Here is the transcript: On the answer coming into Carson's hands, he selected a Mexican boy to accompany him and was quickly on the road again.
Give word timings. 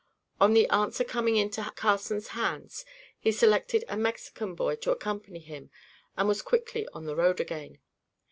On 0.39 0.55
the 0.55 0.67
answer 0.69 1.03
coming 1.03 1.35
into 1.35 1.61
Carson's 1.75 2.29
hands, 2.29 2.85
he 3.19 3.31
selected 3.31 3.85
a 3.87 3.95
Mexican 3.95 4.55
boy 4.55 4.77
to 4.77 4.89
accompany 4.89 5.37
him 5.37 5.69
and 6.17 6.27
was 6.27 6.41
quickly 6.41 6.87
on 6.87 7.05
the 7.05 7.15
road 7.15 7.39
again. 7.39 7.77